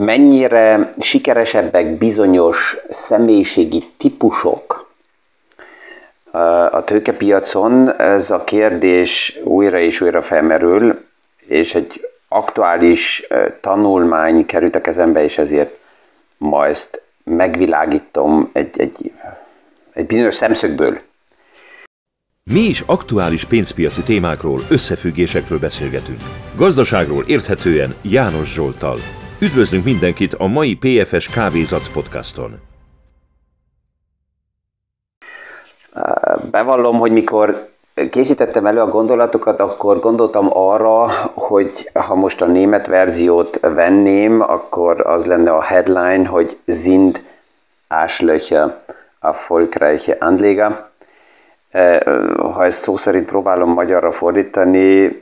mennyire 0.00 0.90
sikeresebbek 0.98 1.98
bizonyos 1.98 2.76
személyiségi 2.90 3.90
típusok 3.96 4.88
a 6.70 6.84
tőkepiacon, 6.84 8.00
ez 8.00 8.30
a 8.30 8.44
kérdés 8.44 9.38
újra 9.44 9.78
és 9.78 10.00
újra 10.00 10.22
felmerül, 10.22 11.04
és 11.46 11.74
egy 11.74 12.08
aktuális 12.28 13.26
tanulmány 13.60 14.46
került 14.46 14.74
a 14.74 14.80
kezembe, 14.80 15.22
és 15.22 15.38
ezért 15.38 15.78
ma 16.36 16.66
ezt 16.66 17.02
megvilágítom 17.24 18.50
egy, 18.52 18.80
egy, 18.80 19.12
egy 19.92 20.06
bizonyos 20.06 20.34
szemszögből. 20.34 20.98
Mi 22.42 22.60
is 22.60 22.82
aktuális 22.86 23.44
pénzpiaci 23.44 24.02
témákról, 24.02 24.60
összefüggésekről 24.70 25.58
beszélgetünk. 25.58 26.20
Gazdaságról 26.56 27.24
érthetően 27.26 27.94
János 28.02 28.52
Zsoltal. 28.52 28.98
Üdvözlünk 29.42 29.84
mindenkit 29.84 30.34
a 30.34 30.46
mai 30.46 30.76
PFS 30.76 31.28
Kávézac 31.28 31.88
podcaston. 31.88 32.60
Bevallom, 36.50 36.98
hogy 36.98 37.12
mikor 37.12 37.68
készítettem 38.10 38.66
elő 38.66 38.80
a 38.80 38.88
gondolatokat, 38.88 39.60
akkor 39.60 40.00
gondoltam 40.00 40.48
arra, 40.56 41.06
hogy 41.34 41.90
ha 41.94 42.14
most 42.14 42.42
a 42.42 42.46
német 42.46 42.86
verziót 42.86 43.60
venném, 43.60 44.40
akkor 44.40 45.06
az 45.06 45.26
lenne 45.26 45.50
a 45.50 45.62
headline, 45.62 46.26
hogy 46.26 46.58
Sind 46.66 47.22
Arschlöcher 47.88 48.76
erfolgreiche 49.20 50.16
Anleger. 50.20 50.88
Ha 52.36 52.64
ezt 52.64 52.78
szó 52.78 52.96
szerint 52.96 53.26
próbálom 53.26 53.72
magyarra 53.72 54.12
fordítani, 54.12 55.18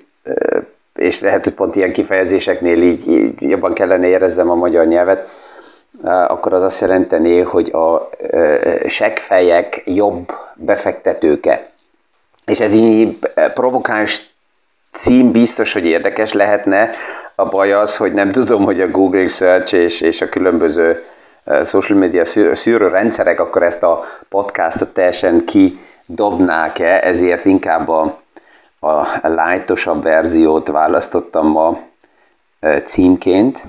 és 0.98 1.20
lehet, 1.20 1.44
hogy 1.44 1.54
pont 1.54 1.76
ilyen 1.76 1.92
kifejezéseknél 1.92 2.82
így, 2.82 3.08
így 3.08 3.42
jobban 3.42 3.72
kellene 3.72 4.06
érezzem 4.06 4.50
a 4.50 4.54
magyar 4.54 4.86
nyelvet, 4.86 5.28
akkor 6.02 6.52
az 6.52 6.62
azt 6.62 6.80
jelenteni, 6.80 7.40
hogy 7.40 7.70
a 7.70 8.08
segfejek 8.86 9.82
jobb 9.84 10.32
befektetőke. 10.54 11.70
És 12.44 12.60
ez 12.60 12.72
így 12.72 13.18
provokáns 13.54 14.34
cím 14.92 15.32
biztos, 15.32 15.72
hogy 15.72 15.86
érdekes 15.86 16.32
lehetne. 16.32 16.90
A 17.34 17.44
baj 17.44 17.72
az, 17.72 17.96
hogy 17.96 18.12
nem 18.12 18.30
tudom, 18.30 18.64
hogy 18.64 18.80
a 18.80 18.88
Google 18.88 19.28
Search 19.28 19.74
és, 19.74 20.00
és 20.00 20.20
a 20.20 20.28
különböző 20.28 21.04
social 21.64 21.98
media 21.98 22.24
szűrő 22.54 22.88
rendszerek 22.88 23.40
akkor 23.40 23.62
ezt 23.62 23.82
a 23.82 24.04
podcastot 24.28 24.88
teljesen 24.88 25.44
kidobnák-e, 25.44 27.00
ezért 27.02 27.44
inkább 27.44 27.88
a, 27.88 28.20
a 28.80 29.06
lájtosabb 29.22 30.02
verziót 30.02 30.68
választottam 30.68 31.46
ma 31.46 31.78
címként. 32.84 33.64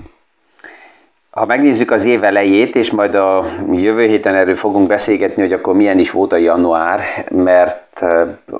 Ha 1.30 1.46
megnézzük 1.46 1.90
az 1.90 2.04
év 2.04 2.24
elejét, 2.24 2.76
és 2.76 2.90
majd 2.90 3.14
a 3.14 3.44
jövő 3.72 4.06
héten 4.06 4.34
erről 4.34 4.56
fogunk 4.56 4.88
beszélgetni, 4.88 5.42
hogy 5.42 5.52
akkor 5.52 5.74
milyen 5.74 5.98
is 5.98 6.10
volt 6.10 6.32
a 6.32 6.36
január, 6.36 7.00
mert 7.30 8.06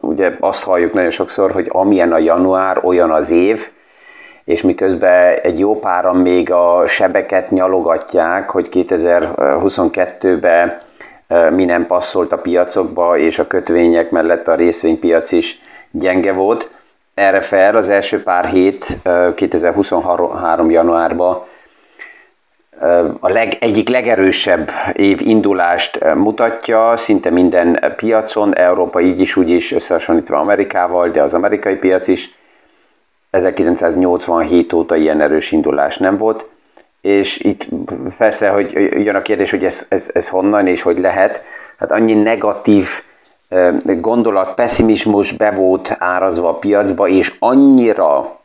ugye 0.00 0.36
azt 0.40 0.64
halljuk 0.64 0.92
nagyon 0.92 1.10
sokszor, 1.10 1.52
hogy 1.52 1.66
amilyen 1.68 2.12
a 2.12 2.18
január, 2.18 2.80
olyan 2.84 3.10
az 3.10 3.30
év, 3.30 3.68
és 4.44 4.62
miközben 4.62 5.38
egy 5.42 5.58
jó 5.58 5.78
páran 5.78 6.16
még 6.16 6.52
a 6.52 6.86
sebeket 6.86 7.50
nyalogatják, 7.50 8.50
hogy 8.50 8.68
2022-ben 8.72 10.80
mi 11.50 11.64
nem 11.64 11.86
passzolt 11.86 12.32
a 12.32 12.38
piacokba, 12.38 13.18
és 13.18 13.38
a 13.38 13.46
kötvények 13.46 14.10
mellett 14.10 14.48
a 14.48 14.54
részvénypiac 14.54 15.32
is 15.32 15.60
gyenge 15.90 16.32
volt. 16.32 16.70
Erre 17.14 17.40
fel 17.40 17.76
az 17.76 17.88
első 17.88 18.22
pár 18.22 18.46
hét 18.46 18.98
2023. 19.34 20.70
januárban 20.70 21.48
a 23.20 23.28
leg, 23.28 23.56
egyik 23.60 23.88
legerősebb 23.88 24.70
év 24.92 25.20
indulást 25.20 26.14
mutatja, 26.14 26.96
szinte 26.96 27.30
minden 27.30 27.94
piacon, 27.96 28.56
Európa 28.56 29.00
így 29.00 29.20
is 29.20 29.36
úgy 29.36 29.50
is 29.50 29.72
összehasonlítva 29.72 30.38
Amerikával, 30.38 31.08
de 31.08 31.22
az 31.22 31.34
amerikai 31.34 31.76
piac 31.76 32.08
is. 32.08 32.38
1987 33.30 34.72
óta 34.72 34.96
ilyen 34.96 35.20
erős 35.20 35.52
indulás 35.52 35.98
nem 35.98 36.16
volt, 36.16 36.46
és 37.00 37.38
itt 37.38 37.68
persze, 38.18 38.48
hogy 38.48 38.72
jön 39.04 39.14
a 39.14 39.22
kérdés, 39.22 39.50
hogy 39.50 39.64
ez, 39.64 39.86
ez, 39.88 40.10
ez 40.12 40.28
honnan 40.28 40.66
és 40.66 40.82
hogy 40.82 40.98
lehet. 40.98 41.42
Hát 41.78 41.90
annyi 41.90 42.14
negatív 42.14 42.88
gondolat, 44.00 44.54
pessimizmus 44.54 45.32
be 45.32 45.58
árazva 45.98 46.48
a 46.48 46.54
piacba, 46.54 47.08
és 47.08 47.36
annyira 47.38 48.38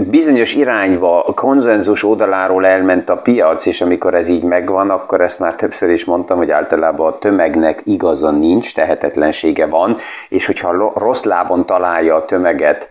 bizonyos 0.00 0.54
irányba 0.54 1.22
a 1.22 1.34
konzenzus 1.34 2.04
oldaláról 2.04 2.66
elment 2.66 3.08
a 3.08 3.16
piac, 3.16 3.66
és 3.66 3.80
amikor 3.80 4.14
ez 4.14 4.28
így 4.28 4.42
megvan, 4.42 4.90
akkor 4.90 5.20
ezt 5.20 5.38
már 5.38 5.54
többször 5.54 5.90
is 5.90 6.04
mondtam, 6.04 6.36
hogy 6.36 6.50
általában 6.50 7.12
a 7.12 7.18
tömegnek 7.18 7.80
igaza 7.84 8.30
nincs, 8.30 8.74
tehetetlensége 8.74 9.66
van, 9.66 9.96
és 10.28 10.46
hogyha 10.46 10.92
rossz 10.94 11.22
lábon 11.22 11.66
találja 11.66 12.14
a 12.14 12.24
tömeget 12.24 12.90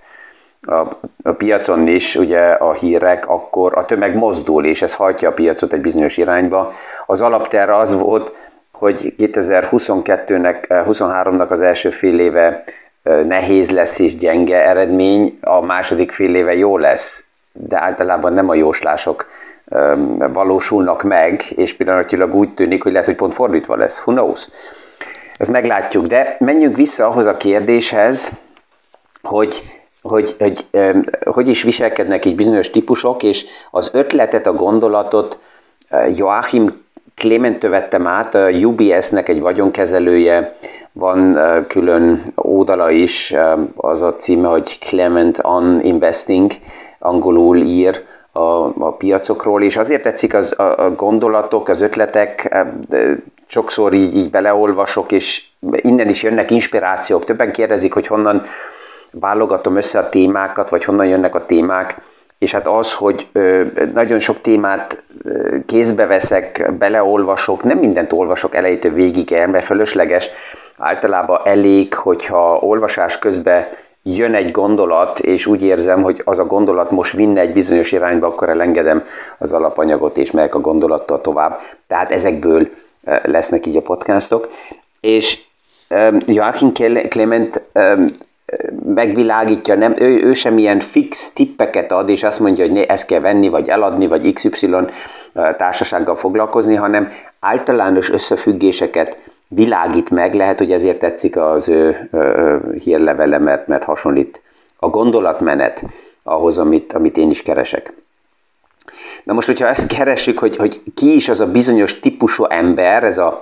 a, 0.67 0.87
a 1.23 1.31
piacon 1.31 1.87
is 1.87 2.15
ugye 2.15 2.41
a 2.41 2.73
hírek, 2.73 3.29
akkor 3.29 3.77
a 3.77 3.85
tömeg 3.85 4.15
mozdul, 4.15 4.65
és 4.65 4.81
ez 4.81 4.95
hajtja 4.95 5.29
a 5.29 5.33
piacot 5.33 5.73
egy 5.73 5.81
bizonyos 5.81 6.17
irányba. 6.17 6.73
Az 7.05 7.21
alapterre 7.21 7.77
az 7.77 7.93
volt, 7.93 8.33
hogy 8.79 9.13
2022-nek, 9.17 10.55
23-nak 10.69 11.47
az 11.47 11.61
első 11.61 11.89
fél 11.89 12.19
éve 12.19 12.63
nehéz 13.03 13.71
lesz 13.71 13.99
és 13.99 14.15
gyenge 14.15 14.67
eredmény, 14.67 15.37
a 15.41 15.61
második 15.61 16.11
fél 16.11 16.35
éve 16.35 16.55
jó 16.55 16.77
lesz, 16.77 17.23
de 17.51 17.81
általában 17.81 18.33
nem 18.33 18.49
a 18.49 18.53
jóslások 18.53 19.29
valósulnak 20.17 21.03
meg, 21.03 21.43
és 21.55 21.73
pillanatilag 21.73 22.35
úgy 22.35 22.53
tűnik, 22.53 22.83
hogy 22.83 22.91
lehet, 22.91 23.07
hogy 23.07 23.15
pont 23.15 23.33
fordítva 23.33 23.75
lesz. 23.75 24.05
Who 24.05 24.13
knows? 24.13 24.47
Ezt 25.37 25.51
meglátjuk, 25.51 26.05
de 26.05 26.35
menjünk 26.39 26.75
vissza 26.75 27.07
ahhoz 27.07 27.25
a 27.25 27.37
kérdéshez, 27.37 28.31
hogy 29.21 29.63
hogy, 30.01 30.35
hogy, 30.39 30.65
hogy 31.25 31.47
is 31.47 31.63
viselkednek 31.63 32.25
így 32.25 32.35
bizonyos 32.35 32.69
típusok, 32.69 33.23
és 33.23 33.45
az 33.71 33.89
ötletet, 33.93 34.45
a 34.45 34.53
gondolatot 34.53 35.39
Joachim 36.15 36.84
Clementő 37.15 37.69
vettem 37.69 38.07
át, 38.07 38.35
a 38.35 38.49
UBS-nek 38.49 39.29
egy 39.29 39.39
vagyonkezelője, 39.39 40.55
van 40.91 41.37
külön 41.67 42.21
oldala 42.35 42.91
is, 42.91 43.35
az 43.75 44.01
a 44.01 44.15
címe, 44.15 44.47
hogy 44.47 44.79
Clement 44.79 45.39
on 45.43 45.81
Investing, 45.83 46.51
angolul 46.99 47.57
ír 47.57 48.03
a, 48.31 48.39
a 48.85 48.91
piacokról, 48.97 49.61
és 49.61 49.77
azért 49.77 50.01
tetszik 50.01 50.33
az, 50.33 50.59
a, 50.59 50.77
a 50.77 50.95
gondolatok, 50.95 51.67
az 51.67 51.81
ötletek, 51.81 52.55
sokszor 53.47 53.93
így, 53.93 54.15
így 54.15 54.29
beleolvasok, 54.29 55.11
és 55.11 55.43
innen 55.75 56.09
is 56.09 56.23
jönnek 56.23 56.51
inspirációk. 56.51 57.25
Többen 57.25 57.51
kérdezik, 57.51 57.93
hogy 57.93 58.07
honnan 58.07 58.43
válogatom 59.11 59.75
össze 59.75 59.99
a 59.99 60.09
témákat, 60.09 60.69
vagy 60.69 60.83
honnan 60.83 61.07
jönnek 61.07 61.35
a 61.35 61.45
témák, 61.45 62.01
és 62.37 62.51
hát 62.51 62.67
az, 62.67 62.93
hogy 62.93 63.27
nagyon 63.93 64.19
sok 64.19 64.41
témát 64.41 65.03
kézbe 65.65 66.05
veszek, 66.05 66.71
beleolvasok, 66.77 67.63
nem 67.63 67.77
mindent 67.77 68.13
olvasok 68.13 68.55
elejétől 68.55 68.93
végig 68.93 69.31
el, 69.31 69.47
mert 69.47 69.65
fölösleges, 69.65 70.29
általában 70.77 71.39
elég, 71.43 71.93
hogyha 71.93 72.57
olvasás 72.57 73.19
közben 73.19 73.67
jön 74.03 74.33
egy 74.33 74.51
gondolat, 74.51 75.19
és 75.19 75.45
úgy 75.45 75.63
érzem, 75.63 76.01
hogy 76.01 76.21
az 76.25 76.39
a 76.39 76.45
gondolat 76.45 76.91
most 76.91 77.13
vinne 77.13 77.39
egy 77.39 77.53
bizonyos 77.53 77.91
irányba, 77.91 78.27
akkor 78.27 78.49
elengedem 78.49 79.03
az 79.37 79.53
alapanyagot, 79.53 80.17
és 80.17 80.31
megyek 80.31 80.55
a 80.55 80.59
gondolattal 80.59 81.21
tovább. 81.21 81.59
Tehát 81.87 82.11
ezekből 82.11 82.69
lesznek 83.23 83.65
így 83.65 83.75
a 83.75 83.81
podcastok. 83.81 84.49
És 85.01 85.39
Joachim 86.25 86.71
Clement 87.09 87.61
megvilágítja, 88.85 89.75
nem, 89.75 89.93
ő, 89.97 90.23
ő 90.23 90.33
sem 90.33 90.57
ilyen 90.57 90.79
fix 90.79 91.31
tippeket 91.33 91.91
ad, 91.91 92.09
és 92.09 92.23
azt 92.23 92.39
mondja, 92.39 92.65
hogy 92.65 92.73
ne, 92.73 92.85
ezt 92.85 93.07
kell 93.07 93.19
venni, 93.19 93.49
vagy 93.49 93.69
eladni, 93.69 94.07
vagy 94.07 94.33
XY 94.33 94.69
társasággal 95.57 96.15
foglalkozni, 96.15 96.75
hanem 96.75 97.11
általános 97.39 98.11
összefüggéseket 98.11 99.17
világít 99.47 100.09
meg, 100.09 100.33
lehet, 100.33 100.57
hogy 100.57 100.71
ezért 100.71 100.99
tetszik 100.99 101.37
az 101.37 101.69
ő 101.69 102.09
hírlevele, 102.83 103.37
mert, 103.37 103.67
mert 103.67 103.83
hasonlít 103.83 104.41
a 104.79 104.89
gondolatmenet 104.89 105.83
ahhoz, 106.23 106.57
amit, 106.57 106.93
amit 106.93 107.17
én 107.17 107.29
is 107.29 107.41
keresek. 107.41 107.93
Na 109.23 109.33
most, 109.33 109.47
hogyha 109.47 109.67
ezt 109.67 109.87
keresünk, 109.87 110.39
hogy, 110.39 110.55
hogy 110.55 110.81
ki 110.93 111.15
is 111.15 111.29
az 111.29 111.39
a 111.39 111.51
bizonyos 111.51 111.99
típusú 111.99 112.43
ember, 112.43 113.03
ez 113.03 113.17
a 113.17 113.41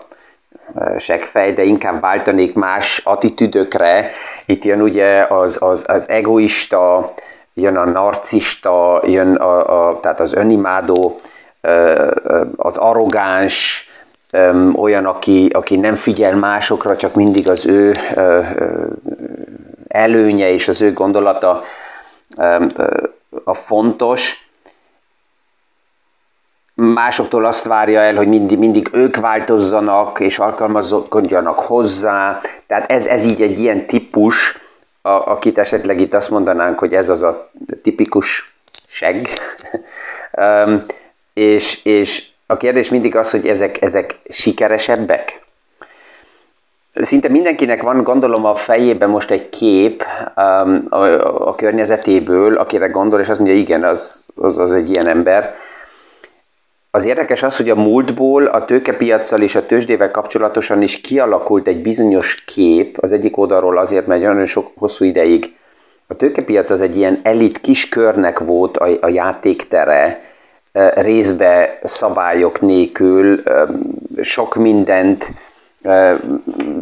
segfej, 0.97 1.51
de 1.51 1.63
inkább 1.63 2.01
váltanék 2.01 2.53
más 2.53 3.01
attitűdökre. 3.03 4.11
Itt 4.45 4.63
jön 4.63 4.81
ugye 4.81 5.25
az, 5.29 5.57
az, 5.61 5.83
az 5.87 6.09
egoista, 6.09 7.13
jön 7.53 7.77
a 7.77 7.85
narcista, 7.85 9.01
jön 9.05 9.35
a, 9.35 9.87
a, 9.87 9.99
tehát 9.99 10.19
az 10.19 10.33
önimádó, 10.33 11.15
az 12.55 12.77
arrogáns, 12.77 13.87
olyan, 14.75 15.05
aki, 15.05 15.49
aki 15.53 15.75
nem 15.75 15.95
figyel 15.95 16.35
másokra, 16.35 16.95
csak 16.95 17.13
mindig 17.13 17.49
az 17.49 17.65
ő 17.65 17.95
előnye 19.87 20.51
és 20.51 20.67
az 20.67 20.81
ő 20.81 20.93
gondolata 20.93 21.63
a 23.43 23.53
fontos. 23.53 24.47
Másoktól 26.75 27.45
azt 27.45 27.65
várja 27.65 27.99
el, 27.99 28.15
hogy 28.15 28.27
mindig, 28.27 28.57
mindig 28.57 28.89
ők 28.91 29.15
változzanak 29.15 30.19
és 30.19 30.39
alkalmazkodjanak 30.39 31.59
hozzá. 31.59 32.41
Tehát 32.67 32.91
ez, 32.91 33.05
ez 33.05 33.25
így 33.25 33.41
egy 33.41 33.59
ilyen 33.59 33.87
típus, 33.87 34.57
a, 35.01 35.09
akit 35.09 35.57
esetleg 35.57 35.99
itt 35.99 36.13
azt 36.13 36.29
mondanánk, 36.29 36.79
hogy 36.79 36.93
ez 36.93 37.09
az 37.09 37.21
a 37.21 37.49
tipikus 37.81 38.55
seg. 38.87 39.27
um, 40.65 40.85
és, 41.33 41.79
és 41.83 42.23
a 42.47 42.57
kérdés 42.57 42.89
mindig 42.89 43.15
az, 43.15 43.31
hogy 43.31 43.47
ezek, 43.47 43.81
ezek 43.81 44.19
sikeresebbek? 44.29 45.41
Szinte 46.93 47.29
mindenkinek 47.29 47.81
van, 47.81 48.03
gondolom, 48.03 48.45
a 48.45 48.55
fejében 48.55 49.09
most 49.09 49.31
egy 49.31 49.49
kép 49.49 50.05
um, 50.35 50.85
a, 50.89 51.05
a 51.47 51.55
környezetéből, 51.55 52.57
akire 52.57 52.87
gondol, 52.87 53.19
és 53.19 53.29
azt 53.29 53.39
mondja, 53.39 53.57
igen, 53.57 53.83
az, 53.83 54.27
az, 54.35 54.57
az 54.57 54.71
egy 54.71 54.89
ilyen 54.89 55.07
ember. 55.07 55.55
Az 56.95 57.05
érdekes 57.05 57.43
az, 57.43 57.57
hogy 57.57 57.69
a 57.69 57.75
múltból 57.75 58.45
a 58.45 58.65
tőkepiacsal 58.65 59.41
és 59.41 59.55
a 59.55 59.65
tőzsdével 59.65 60.11
kapcsolatosan 60.11 60.81
is 60.81 61.01
kialakult 61.01 61.67
egy 61.67 61.81
bizonyos 61.81 62.43
kép, 62.43 62.97
az 62.99 63.11
egyik 63.11 63.37
oldalról 63.37 63.77
azért, 63.77 64.07
mert 64.07 64.21
nagyon 64.21 64.45
sok 64.45 64.71
hosszú 64.75 65.05
ideig 65.05 65.55
a 66.07 66.13
tőkepiac 66.13 66.69
az 66.69 66.81
egy 66.81 66.97
ilyen 66.97 67.19
elit 67.23 67.61
kis 67.61 67.89
körnek 67.89 68.39
volt 68.39 68.77
a, 68.77 68.87
a 69.01 69.09
játéktere, 69.09 70.21
részbe 70.93 71.79
szabályok 71.83 72.61
nélkül 72.61 73.43
sok 74.21 74.55
mindent 74.55 75.33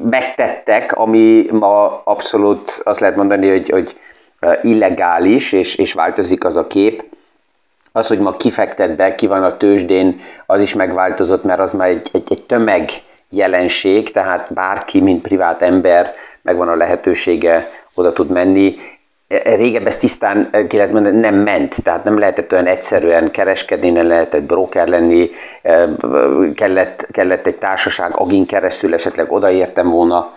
megtettek, 0.10 0.98
ami 0.98 1.46
ma 1.52 2.02
abszolút 2.04 2.82
azt 2.84 3.00
lehet 3.00 3.16
mondani, 3.16 3.50
hogy, 3.50 3.70
hogy 3.70 3.96
illegális, 4.62 5.52
és, 5.52 5.76
és 5.76 5.94
változik 5.94 6.44
az 6.44 6.56
a 6.56 6.68
kép. 6.68 7.04
Az, 7.92 8.08
hogy 8.08 8.20
ma 8.20 8.32
kifektet 8.32 8.96
be, 8.96 9.16
ki 9.16 9.28
van 9.28 9.44
a 9.44 9.58
tőzsdén, 9.58 10.22
az 10.46 10.62
is 10.62 10.74
megváltozott, 10.74 11.44
mert 11.44 11.60
az 11.60 11.74
már 11.74 11.90
egy, 11.90 12.10
egy, 12.12 12.32
egy 12.32 12.44
tömeg 12.44 12.90
jelenség, 13.30 14.12
tehát 14.12 14.54
bárki, 14.54 15.02
mint 15.02 15.22
privát 15.22 15.62
ember 15.62 16.14
megvan 16.42 16.68
a 16.68 16.76
lehetősége, 16.76 17.70
oda 17.94 18.14
tud 18.14 18.30
menni, 18.30 18.76
Régebb 19.44 19.88
ez 19.88 19.98
tisztán 19.98 20.50
ki 20.68 20.76
lehet 20.76 20.92
mondani, 20.92 21.20
nem 21.20 21.36
ment, 21.36 21.84
tehát 21.84 22.04
nem 22.04 22.20
lehetett 22.20 22.52
olyan 22.52 22.66
egyszerűen 22.66 23.32
kereskedni, 23.32 23.90
nem 23.90 24.08
lehetett 24.08 24.42
broker 24.42 24.88
lenni, 24.88 25.30
kellett, 26.56 27.08
kellett 27.12 27.48
egy 27.48 27.56
társaság, 27.56 28.18
agin 28.18 28.46
keresztül 28.46 28.94
esetleg 28.94 29.32
odaértem 29.32 29.90
volna, 29.90 30.34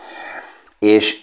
és 0.78 1.20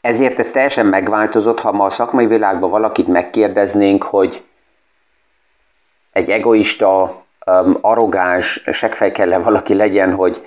ezért 0.00 0.38
ez 0.38 0.50
teljesen 0.50 0.86
megváltozott, 0.86 1.60
ha 1.60 1.72
ma 1.72 1.84
a 1.84 1.90
szakmai 1.90 2.26
világban 2.26 2.70
valakit 2.70 3.06
megkérdeznénk, 3.06 4.02
hogy 4.02 4.42
egy 6.16 6.30
egoista, 6.30 7.22
arrogáns, 7.80 8.62
segfej 8.72 9.12
kell 9.12 9.32
-e 9.32 9.38
valaki 9.38 9.74
legyen, 9.74 10.14
hogy 10.14 10.46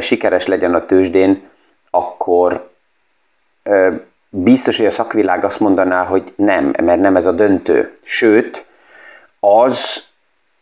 sikeres 0.00 0.46
legyen 0.46 0.74
a 0.74 0.86
tőzsdén, 0.86 1.48
akkor 1.90 2.70
biztos, 4.28 4.76
hogy 4.76 4.86
a 4.86 4.90
szakvilág 4.90 5.44
azt 5.44 5.60
mondaná, 5.60 6.04
hogy 6.04 6.32
nem, 6.36 6.74
mert 6.82 7.00
nem 7.00 7.16
ez 7.16 7.26
a 7.26 7.32
döntő. 7.32 7.92
Sőt, 8.02 8.64
az 9.40 10.04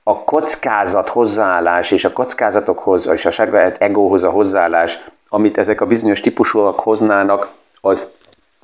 a 0.03 0.25
kockázat 0.25 1.09
hozzáállás 1.09 1.91
és 1.91 2.05
a 2.05 2.13
kockázatokhoz, 2.13 3.09
és 3.09 3.27
a 3.27 3.31
saját 3.31 3.83
egóhoz 3.83 4.23
a 4.23 4.31
hozzáállás, 4.31 5.05
amit 5.29 5.59
ezek 5.59 5.81
a 5.81 5.87
bizonyos 5.87 6.21
típusúak 6.21 6.81
hoznának, 6.81 7.51
az 7.81 8.11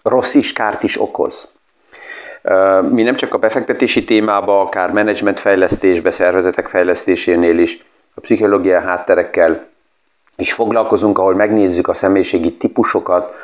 rossz 0.03 0.35
is, 0.35 0.53
kárt 0.53 0.83
is 0.83 1.01
okoz. 1.01 1.49
Mi 2.91 3.03
nem 3.03 3.15
csak 3.15 3.35
a 3.35 3.39
befektetési 3.39 4.05
témába, 4.05 4.61
akár 4.61 4.91
menedzsmentfejlesztésbe, 4.91 6.11
szervezetek 6.11 6.69
fejlesztésénél 6.69 7.59
is, 7.59 7.79
a 8.15 8.21
pszichológiai 8.21 8.81
hátterekkel 8.81 9.67
és 10.37 10.53
foglalkozunk, 10.53 11.19
ahol 11.19 11.35
megnézzük 11.35 11.89
a 11.89 11.95
személyiségi 11.95 12.57
típusokat, 12.57 13.35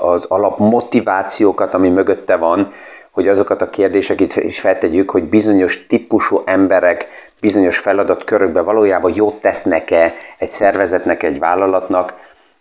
az 0.00 0.24
alapmotivációkat, 0.28 1.74
ami 1.74 1.88
mögötte 1.88 2.36
van, 2.36 2.72
hogy 3.10 3.28
azokat 3.28 3.62
a 3.62 3.70
kérdéseket 3.70 4.36
is 4.36 4.60
feltegyük, 4.60 5.10
hogy 5.10 5.22
bizonyos 5.22 5.86
típusú 5.86 6.42
emberek 6.44 7.08
bizonyos 7.40 7.78
feladatkörökbe 7.78 8.60
valójában 8.60 9.12
jót 9.14 9.40
tesznek-e 9.40 10.14
egy 10.38 10.50
szervezetnek, 10.50 11.22
egy 11.22 11.38
vállalatnak, 11.38 12.12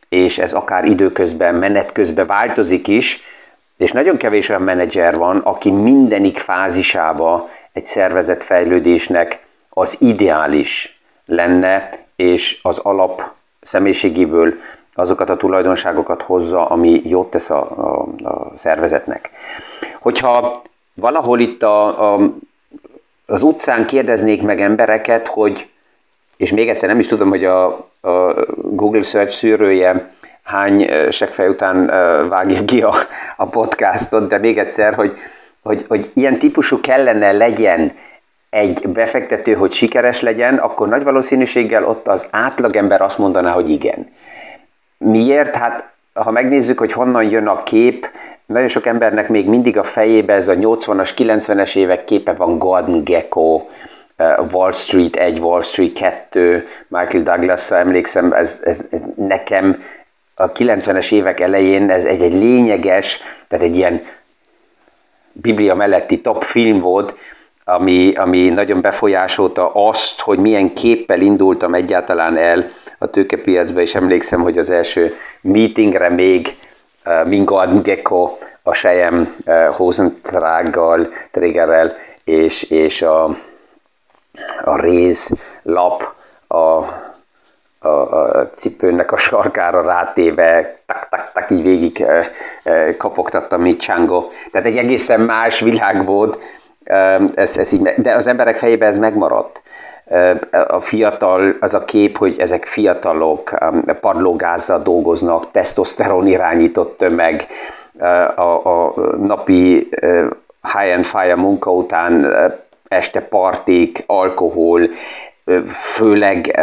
és 0.09 0.39
ez 0.39 0.53
akár 0.53 0.85
időközben, 0.85 1.55
menet 1.55 1.91
közben 1.91 2.27
változik 2.27 2.87
is, 2.87 3.21
és 3.83 3.91
nagyon 3.91 4.17
kevés 4.17 4.49
olyan 4.49 4.61
menedzser 4.61 5.15
van, 5.15 5.37
aki 5.37 5.71
mindenik 5.71 6.37
fázisába 6.37 7.49
egy 7.73 7.85
szervezetfejlődésnek 7.85 9.45
az 9.69 9.97
ideális 9.99 11.01
lenne, 11.25 11.89
és 12.15 12.59
az 12.61 12.77
alap 12.77 13.23
személyiségéből 13.61 14.53
azokat 14.93 15.29
a 15.29 15.37
tulajdonságokat 15.37 16.21
hozza, 16.21 16.65
ami 16.65 17.01
jót 17.05 17.29
tesz 17.29 17.49
a, 17.49 17.61
a, 17.61 18.07
a 18.29 18.51
szervezetnek. 18.55 19.29
Hogyha 20.01 20.61
valahol 20.93 21.39
itt 21.39 21.63
a, 21.63 22.13
a, 22.13 22.29
az 23.25 23.43
utcán 23.43 23.85
kérdeznék 23.85 24.41
meg 24.41 24.61
embereket, 24.61 25.27
hogy, 25.27 25.69
és 26.37 26.51
még 26.51 26.69
egyszer 26.69 26.89
nem 26.89 26.99
is 26.99 27.07
tudom, 27.07 27.29
hogy 27.29 27.45
a, 27.45 27.65
a 28.01 28.33
Google 28.55 29.01
Search 29.01 29.31
szűrője 29.31 30.11
hány 30.43 30.89
segfej 31.11 31.47
után 31.47 31.85
vágja 32.29 32.65
ki 32.65 32.81
a, 32.81 32.93
a 33.37 33.45
podcastot, 33.45 34.27
de 34.27 34.37
még 34.37 34.57
egyszer, 34.57 34.93
hogy, 34.93 35.17
hogy, 35.61 35.85
hogy 35.87 36.11
ilyen 36.13 36.39
típusú 36.39 36.79
kellene 36.79 37.31
legyen 37.31 37.93
egy 38.49 38.89
befektető, 38.89 39.53
hogy 39.53 39.71
sikeres 39.71 40.21
legyen, 40.21 40.55
akkor 40.55 40.87
nagy 40.87 41.03
valószínűséggel 41.03 41.83
ott 41.85 42.07
az 42.07 42.27
átlagember 42.31 43.01
azt 43.01 43.17
mondaná, 43.17 43.51
hogy 43.51 43.69
igen. 43.69 44.11
Miért? 44.97 45.55
Hát 45.55 45.91
ha 46.13 46.31
megnézzük, 46.31 46.79
hogy 46.79 46.91
honnan 46.91 47.23
jön 47.23 47.47
a 47.47 47.63
kép, 47.63 48.09
nagyon 48.45 48.67
sok 48.67 48.85
embernek 48.85 49.29
még 49.29 49.47
mindig 49.47 49.77
a 49.77 49.83
fejébe 49.83 50.33
ez 50.33 50.47
a 50.47 50.53
80-as, 50.53 51.09
90-es 51.17 51.75
évek 51.75 52.05
képe 52.05 52.33
van 52.33 52.57
Gordon 52.57 53.03
Gecko, 53.03 53.61
Wall 54.51 54.71
Street 54.71 55.15
1, 55.15 55.39
Wall 55.39 55.61
Street 55.61 55.93
2, 55.93 56.67
Michael 56.87 57.23
douglas 57.23 57.71
emlékszem, 57.71 58.33
ez, 58.33 58.61
ez, 58.63 58.87
ez 58.91 59.01
nekem 59.15 59.83
a 60.35 60.51
90-es 60.51 61.11
évek 61.11 61.39
elején 61.39 61.89
ez 61.89 62.05
egy, 62.05 62.21
egy 62.21 62.33
lényeges, 62.33 63.19
tehát 63.47 63.65
egy 63.65 63.75
ilyen 63.75 64.05
Biblia 65.31 65.75
melletti 65.75 66.21
top 66.21 66.43
film 66.43 66.79
volt, 66.79 67.15
ami, 67.65 68.13
ami 68.15 68.49
nagyon 68.49 68.81
befolyásolta 68.81 69.71
azt, 69.73 70.21
hogy 70.21 70.39
milyen 70.39 70.73
képpel 70.73 71.21
indultam 71.21 71.73
egyáltalán 71.73 72.37
el 72.37 72.71
a 72.97 73.07
tőkepiacba, 73.07 73.81
és 73.81 73.95
emlékszem, 73.95 74.41
hogy 74.41 74.57
az 74.57 74.69
első 74.69 75.15
meetingre 75.41 76.09
még 76.09 76.57
uh, 77.05 77.27
Mingard 77.27 77.81
Gecko 77.81 78.37
a 78.63 78.73
sejem 78.73 79.35
uh, 79.45 79.65
hozentrággal, 79.65 81.13
trégerrel, 81.31 81.95
és, 82.23 82.63
és 82.63 83.01
a, 83.01 83.23
a 84.63 84.81
réz 84.81 85.31
lap 85.63 86.13
a, 86.47 86.85
a, 87.83 87.87
a 87.89 88.49
cipőnek 88.49 89.11
a 89.11 89.17
sarkára 89.17 89.81
rátéve, 89.81 90.75
tak, 90.85 91.09
tak, 91.09 91.31
tak, 91.33 91.51
így 91.51 91.63
végig 91.63 92.05
kapogtattam, 92.97 93.61
mint 93.61 93.79
Csango. 93.79 94.27
Tehát 94.51 94.67
egy 94.67 94.77
egészen 94.77 95.19
más 95.19 95.59
világ 95.59 96.05
volt, 96.05 96.39
ez, 97.35 97.57
ez 97.57 97.71
így, 97.71 97.81
de 97.81 98.13
az 98.13 98.27
emberek 98.27 98.57
fejében 98.57 98.89
ez 98.89 98.97
megmaradt. 98.97 99.61
A 100.67 100.79
fiatal, 100.79 101.55
az 101.59 101.73
a 101.73 101.85
kép, 101.85 102.17
hogy 102.17 102.35
ezek 102.39 102.65
fiatalok, 102.65 103.53
padlógázzal 104.01 104.79
dolgoznak, 104.79 105.51
tesztoszteron 105.51 106.27
irányított 106.27 106.97
tömeg, 106.97 107.47
a, 108.35 108.41
a 108.41 108.93
napi 109.17 109.89
high-end 110.73 111.05
fire 111.05 111.35
munka 111.35 111.71
után 111.71 112.33
este 112.87 113.21
partik, 113.21 114.03
alkohol, 114.07 114.89
főleg 115.65 116.59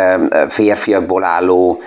férfiakból 0.49 1.25
álló 1.25 1.83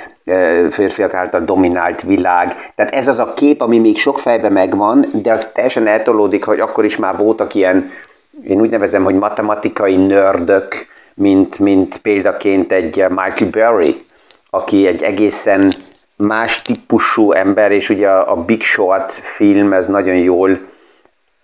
férfiak 0.70 1.14
által 1.14 1.42
dominált 1.42 2.02
világ. 2.02 2.52
Tehát 2.76 2.96
ez 2.96 3.08
az 3.08 3.20
a 3.20 3.34
kép, 3.34 3.62
ami 3.62 3.80
még 3.80 3.98
sok 3.98 4.20
fejben 4.20 4.52
megvan, 4.52 5.06
de 5.12 5.32
az 5.32 5.50
teljesen 5.54 5.88
eltolódik, 5.88 6.44
hogy 6.44 6.60
akkor 6.60 6.86
is 6.86 6.98
már 6.98 7.18
voltak 7.18 7.54
ilyen 7.56 7.92
én 8.48 8.62
úgy 8.62 8.70
nevezem, 8.70 9.04
hogy 9.04 9.16
matematikai 9.16 9.96
nördök, 9.96 10.86
mint, 11.14 11.60
mint 11.60 11.98
példaként 11.98 12.72
egy 12.72 13.06
Michael 13.10 13.50
Burry, 13.52 14.06
aki 14.50 14.88
egy 14.88 15.04
egészen 15.04 15.74
más 16.16 16.62
típusú 16.62 17.32
ember, 17.32 17.72
és 17.72 17.90
ugye 17.90 18.10
a 18.10 18.36
Big 18.36 18.62
Short 18.62 19.12
film 19.12 19.74
ez 19.74 19.88
nagyon 19.88 20.16
jól 20.16 20.60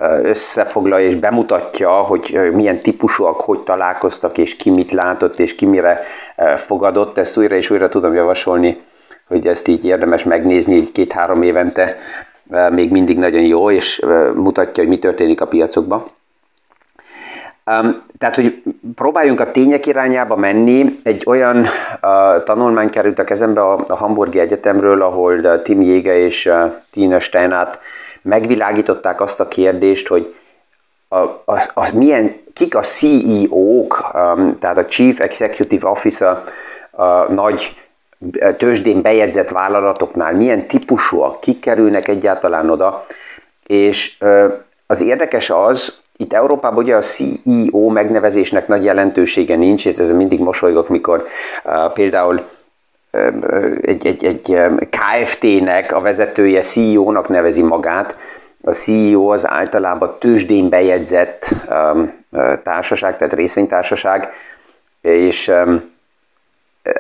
összefoglalja 0.08 1.08
és 1.08 1.16
bemutatja, 1.16 1.90
hogy 1.90 2.50
milyen 2.54 2.82
típusúak 2.82 3.42
hogy 3.42 3.60
találkoztak, 3.60 4.38
és 4.38 4.56
ki 4.56 4.70
mit 4.70 4.92
látott, 4.92 5.40
és 5.40 5.56
ki 5.56 5.66
mire 5.66 6.04
fogadott. 6.56 7.18
Ezt 7.18 7.38
újra 7.38 7.56
és 7.56 7.70
újra 7.70 7.90
tudom 7.90 8.14
javasolni, 8.14 8.82
hogy 9.28 9.48
ezt 9.48 9.68
így 9.68 9.86
érdemes 9.86 10.24
megnézni, 10.24 10.76
így 10.76 10.92
két-három 10.92 11.42
évente 11.42 11.98
még 12.72 12.92
mindig 12.92 13.18
nagyon 13.18 13.42
jó, 13.42 13.72
és 13.72 14.06
mutatja, 14.36 14.84
hogy 14.84 14.92
mi 14.92 15.00
történik 15.00 15.42
a 15.42 15.48
piacokban. 15.48 16.06
Tehát, 18.18 18.36
hogy 18.36 18.64
próbáljunk 18.96 19.40
a 19.40 19.52
tények 19.52 19.86
irányába 19.86 20.36
menni. 20.36 20.90
Egy 21.04 21.24
olyan 21.26 21.66
tanulmány 22.46 22.90
került 22.90 23.20
a 23.20 23.24
kezembe 23.24 23.62
a, 23.62 23.86
a 23.88 23.96
Hamburgi 23.96 24.40
Egyetemről, 24.40 25.02
ahol 25.02 25.62
Tim 25.62 25.82
Jége 25.82 26.18
és 26.18 26.52
Tina 26.92 27.20
Steinát 27.20 27.80
megvilágították 28.22 29.22
azt 29.22 29.40
a 29.40 29.48
kérdést, 29.48 30.08
hogy 30.08 30.36
a, 31.08 31.18
a, 31.46 31.72
a, 31.74 31.90
milyen, 31.94 32.36
kik 32.54 32.76
a 32.76 32.82
CEO-k, 32.82 34.12
um, 34.14 34.58
tehát 34.60 34.78
a 34.78 34.86
Chief 34.86 35.20
Executive 35.20 35.88
Officer 35.88 36.44
a 36.92 37.32
nagy 37.32 37.76
tőzsdén 38.58 39.02
bejegyzett 39.02 39.50
vállalatoknál, 39.50 40.34
milyen 40.34 40.68
típusúak, 40.68 41.40
kik 41.40 41.60
kerülnek 41.60 42.08
egyáltalán 42.08 42.70
oda, 42.70 43.06
és 43.68 44.18
az 44.88 45.02
érdekes 45.02 45.50
az, 45.50 46.00
itt 46.18 46.34
Európában 46.34 46.84
ugye 46.84 46.96
a 46.96 47.02
CEO 47.02 47.90
megnevezésnek 47.90 48.68
nagy 48.68 48.84
jelentősége 48.84 49.56
nincs, 49.56 49.86
és 49.86 49.96
ezzel 49.96 50.16
mindig 50.16 50.40
mosolygok, 50.40 50.90
mikor 50.90 51.28
uh, 51.64 51.94
például 51.94 52.42
egy, 53.82 54.08
egy, 54.08 54.26
egy 54.26 54.58
KFT-nek 54.90 55.92
a 55.92 56.02
vezetője 56.02 56.62
CEO-nak 56.62 57.28
nevezi 57.28 57.62
magát. 57.62 58.18
A 58.62 58.72
CEO 58.72 59.28
az 59.28 59.48
általában 59.48 60.16
tőzsdén 60.20 60.70
bejegyzett 60.70 61.50
társaság, 62.64 63.18
tehát 63.18 63.34
részvénytársaság, 63.34 64.30
és 65.02 65.52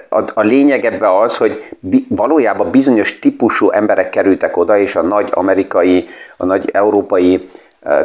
a, 0.09 0.23
a 0.33 0.41
lényeg 0.41 0.85
ebbe 0.85 1.17
az, 1.17 1.37
hogy 1.37 1.69
bi, 1.79 2.05
valójában 2.09 2.71
bizonyos 2.71 3.19
típusú 3.19 3.69
emberek 3.69 4.09
kerültek 4.09 4.57
oda, 4.57 4.77
és 4.77 4.95
a 4.95 5.01
nagy 5.01 5.29
amerikai, 5.31 6.07
a 6.37 6.45
nagy 6.45 6.69
európai 6.73 7.49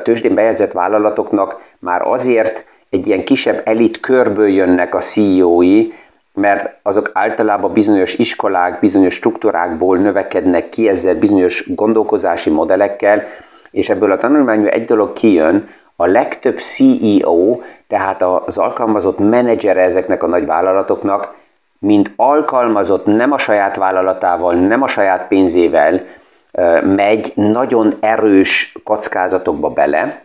tőzsdén 0.03 0.35
bejegyzett 0.35 0.73
vállalatoknak 0.73 1.61
már 1.79 2.03
azért 2.03 2.65
egy 2.91 3.07
ilyen 3.07 3.25
kisebb 3.25 3.63
elit 3.65 4.01
körből 4.01 4.49
jönnek 4.49 4.95
a 4.95 4.99
CEO-i, 4.99 5.93
mert 6.35 6.79
azok 6.83 7.11
általában 7.13 7.73
bizonyos 7.73 8.15
iskolák, 8.15 8.81
bizonyos 8.81 9.15
struktúrákból 9.15 9.99
növekednek 9.99 10.69
ki 10.69 10.89
ezzel 10.89 11.15
bizonyos 11.15 11.75
gondolkozási 11.75 12.51
modellekkel, 12.51 13.23
és 13.71 13.89
ebből 13.89 14.13
a 14.13 14.17
tanulmányból 14.17 14.69
egy 14.69 14.85
dolog 14.85 15.13
kijön, 15.13 15.69
a 15.97 16.07
legtöbb 16.07 16.59
CEO, 16.59 17.61
tehát 17.87 18.23
az 18.23 18.59
alkalmazott 18.59 19.19
menedzsere 19.19 19.81
ezeknek 19.81 20.23
a 20.23 20.27
nagy 20.27 20.47
vállalatoknak, 20.47 21.35
mint 21.79 22.11
alkalmazott 22.17 23.07
nem 23.07 23.33
a 23.33 23.39
saját 23.39 23.77
vállalatával, 23.77 24.55
nem 24.55 24.83
a 24.83 24.87
saját 24.87 25.29
pénzével 25.29 26.03
megy 26.83 27.33
nagyon 27.35 27.95
erős 28.01 28.75
kockázatokba 28.85 29.69
bele. 29.69 30.23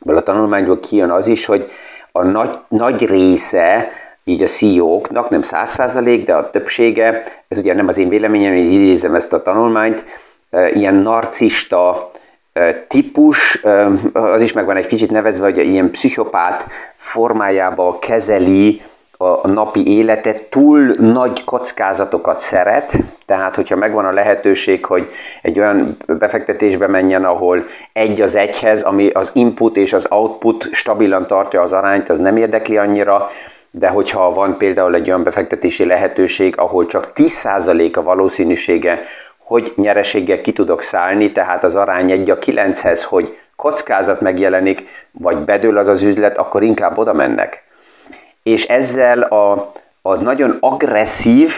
Ebből 0.00 0.16
a 0.16 0.22
tanulmányból 0.22 0.80
kijön 0.80 1.10
az 1.10 1.28
is, 1.28 1.46
hogy 1.46 1.70
a 2.12 2.22
nagy, 2.22 2.58
nagy 2.68 3.06
része 3.06 3.88
így 4.28 4.42
a 4.42 4.46
CEO-knak, 4.46 5.28
nem 5.28 5.42
száz 5.42 5.70
százalék, 5.70 6.24
de 6.24 6.34
a 6.34 6.50
többsége, 6.50 7.22
ez 7.48 7.58
ugye 7.58 7.74
nem 7.74 7.88
az 7.88 7.98
én 7.98 8.08
véleményem, 8.08 8.52
én 8.52 8.70
idézem 8.70 9.14
ezt 9.14 9.32
a 9.32 9.42
tanulmányt, 9.42 10.04
ilyen 10.72 10.94
narcista 10.94 12.10
típus, 12.88 13.62
az 14.12 14.40
is 14.40 14.52
megvan 14.52 14.76
egy 14.76 14.86
kicsit 14.86 15.10
nevezve, 15.10 15.44
hogy 15.44 15.58
ilyen 15.58 15.90
pszichopát 15.90 16.66
formájába 16.96 17.98
kezeli 17.98 18.82
a 19.20 19.48
napi 19.48 19.96
életet, 19.96 20.42
túl 20.42 20.90
nagy 20.98 21.44
kockázatokat 21.44 22.40
szeret, 22.40 22.98
tehát 23.26 23.54
hogyha 23.54 23.76
megvan 23.76 24.04
a 24.04 24.12
lehetőség, 24.12 24.84
hogy 24.84 25.08
egy 25.42 25.58
olyan 25.58 25.96
befektetésbe 26.06 26.86
menjen, 26.86 27.24
ahol 27.24 27.66
egy 27.92 28.20
az 28.20 28.34
egyhez, 28.34 28.82
ami 28.82 29.08
az 29.08 29.30
input 29.34 29.76
és 29.76 29.92
az 29.92 30.06
output 30.10 30.68
stabilan 30.72 31.26
tartja 31.26 31.62
az 31.62 31.72
arányt, 31.72 32.08
az 32.08 32.18
nem 32.18 32.36
érdekli 32.36 32.76
annyira, 32.76 33.30
de 33.70 33.88
hogyha 33.88 34.32
van 34.32 34.56
például 34.56 34.94
egy 34.94 35.08
olyan 35.08 35.22
befektetési 35.22 35.84
lehetőség, 35.84 36.58
ahol 36.58 36.86
csak 36.86 37.12
10% 37.14 37.96
a 37.96 38.02
valószínűsége, 38.02 39.02
hogy 39.38 39.72
nyereséggel 39.76 40.40
ki 40.40 40.52
tudok 40.52 40.82
szállni, 40.82 41.32
tehát 41.32 41.64
az 41.64 41.74
arány 41.74 42.10
egy 42.10 42.30
a 42.30 42.38
9-hez, 42.38 43.04
hogy 43.08 43.38
kockázat 43.56 44.20
megjelenik, 44.20 44.84
vagy 45.10 45.36
bedől 45.36 45.78
az 45.78 45.86
az 45.86 46.02
üzlet, 46.02 46.38
akkor 46.38 46.62
inkább 46.62 46.98
oda 46.98 47.12
mennek. 47.12 47.62
És 48.42 48.64
ezzel 48.64 49.22
a, 49.22 49.72
a 50.02 50.14
nagyon 50.14 50.56
agresszív 50.60 51.52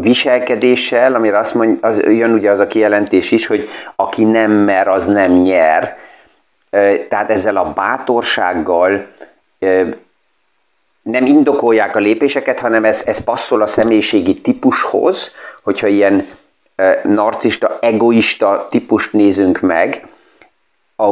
viselkedéssel, 0.00 1.14
amire 1.14 1.38
azt 1.38 1.54
mondja, 1.54 1.88
az, 1.88 2.00
jön 2.00 2.32
ugye 2.32 2.50
az 2.50 2.58
a 2.58 2.66
kijelentés 2.66 3.30
is, 3.30 3.46
hogy 3.46 3.68
aki 3.96 4.24
nem 4.24 4.50
mer, 4.50 4.88
az 4.88 5.06
nem 5.06 5.32
nyer. 5.32 5.96
Tehát 7.08 7.30
ezzel 7.30 7.56
a 7.56 7.72
bátorsággal 7.72 9.06
nem 11.10 11.26
indokolják 11.26 11.96
a 11.96 11.98
lépéseket, 11.98 12.60
hanem 12.60 12.84
ez, 12.84 13.02
ez 13.06 13.18
passzol 13.18 13.62
a 13.62 13.66
személyiségi 13.66 14.40
típushoz, 14.40 15.32
hogyha 15.62 15.86
ilyen 15.86 16.26
e, 16.76 17.00
narcista, 17.04 17.78
egoista 17.80 18.66
típust 18.70 19.12
nézünk 19.12 19.60
meg. 19.60 20.06
A, 20.96 21.06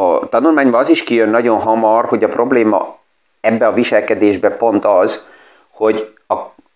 a 0.00 0.28
tanulmányban 0.28 0.80
az 0.80 0.88
is 0.88 1.02
kijön 1.02 1.28
nagyon 1.28 1.60
hamar, 1.60 2.04
hogy 2.04 2.24
a 2.24 2.28
probléma 2.28 2.98
ebbe 3.40 3.66
a 3.66 3.72
viselkedésbe 3.72 4.50
pont 4.50 4.84
az, 4.84 5.24
hogy 5.70 6.14
a, 6.26 6.34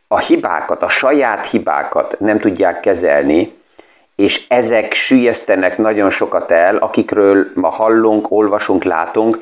a 0.08 0.18
hibákat, 0.18 0.82
a 0.82 0.88
saját 0.88 1.50
hibákat 1.50 2.16
nem 2.18 2.38
tudják 2.38 2.80
kezelni, 2.80 3.58
és 4.16 4.46
ezek 4.48 4.92
sülyeztenek 4.92 5.78
nagyon 5.78 6.10
sokat 6.10 6.50
el, 6.50 6.76
akikről 6.76 7.46
ma 7.54 7.68
hallunk, 7.68 8.30
olvasunk, 8.30 8.84
látunk, 8.84 9.38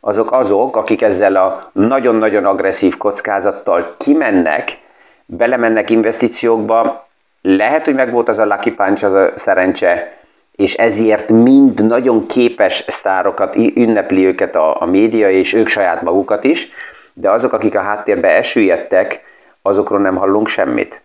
azok 0.00 0.32
azok, 0.32 0.76
akik 0.76 1.02
ezzel 1.02 1.36
a 1.36 1.70
nagyon-nagyon 1.72 2.44
agresszív 2.44 2.96
kockázattal 2.96 3.90
kimennek, 3.98 4.78
belemennek 5.26 5.90
investíciókba, 5.90 7.08
lehet, 7.42 7.84
hogy 7.84 7.94
megvolt 7.94 8.28
az 8.28 8.38
a 8.38 8.46
lucky 8.46 8.70
punch, 8.70 9.04
az 9.04 9.12
a 9.12 9.32
szerencse, 9.34 10.18
és 10.56 10.74
ezért 10.74 11.30
mind 11.30 11.86
nagyon 11.86 12.26
képes 12.26 12.84
sztárokat 12.86 13.56
ünnepli 13.56 14.26
őket 14.26 14.56
a, 14.56 14.82
a 14.82 14.86
média, 14.86 15.30
és 15.30 15.52
ők 15.52 15.68
saját 15.68 16.02
magukat 16.02 16.44
is, 16.44 16.68
de 17.12 17.30
azok, 17.30 17.52
akik 17.52 17.74
a 17.74 17.80
háttérbe 17.80 18.28
esüllyedtek, 18.28 19.24
azokról 19.62 20.00
nem 20.00 20.16
hallunk 20.16 20.48
semmit. 20.48 21.02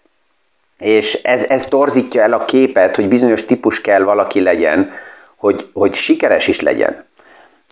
És 0.80 1.14
ez, 1.14 1.46
ez 1.50 1.66
torzítja 1.66 2.22
el 2.22 2.34
a 2.34 2.46
képet, 2.46 2.96
hogy 2.96 3.08
bizonyos 3.08 3.46
típus 3.46 3.82
kell 3.82 4.04
valaki 4.04 4.42
legyen, 4.42 4.92
hogy, 5.38 5.70
hogy 5.74 5.94
sikeres 5.94 6.48
is 6.48 6.60
legyen. 6.60 7.06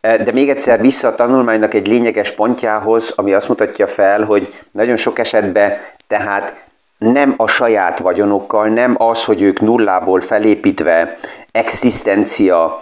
De 0.03 0.31
még 0.33 0.49
egyszer 0.49 0.81
vissza 0.81 1.07
a 1.07 1.15
tanulmánynak 1.15 1.73
egy 1.73 1.87
lényeges 1.87 2.31
pontjához, 2.31 3.13
ami 3.15 3.33
azt 3.33 3.47
mutatja 3.47 3.87
fel, 3.87 4.23
hogy 4.23 4.53
nagyon 4.71 4.95
sok 4.95 5.19
esetben 5.19 5.73
tehát 6.07 6.55
nem 6.97 7.33
a 7.37 7.47
saját 7.47 7.99
vagyonokkal, 7.99 8.67
nem 8.67 8.95
az, 8.97 9.25
hogy 9.25 9.41
ők 9.41 9.59
nullából 9.59 10.21
felépítve, 10.21 11.17
existencia 11.51 12.81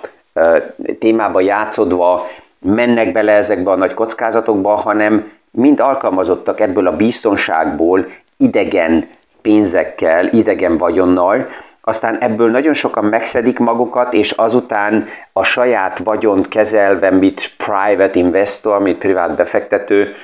témába 0.99 1.39
játszodva 1.39 2.27
mennek 2.59 3.11
bele 3.11 3.31
ezekbe 3.31 3.71
a 3.71 3.75
nagy 3.75 3.93
kockázatokba, 3.93 4.75
hanem 4.75 5.31
mind 5.51 5.79
alkalmazottak 5.79 6.59
ebből 6.59 6.87
a 6.87 6.95
biztonságból 6.95 8.07
idegen 8.37 9.09
pénzekkel, 9.41 10.27
idegen 10.27 10.77
vagyonnal, 10.77 11.47
aztán 11.81 12.17
ebből 12.17 12.50
nagyon 12.50 12.73
sokan 12.73 13.05
megszedik 13.05 13.59
magukat, 13.59 14.13
és 14.13 14.31
azután 14.31 15.07
a 15.33 15.43
saját 15.43 16.00
vagyont 16.00 16.47
kezelve, 16.47 17.09
mint 17.09 17.53
private 17.57 18.19
investor, 18.19 18.81
mint 18.81 18.97
privát 18.97 19.35
befektető, 19.35 20.15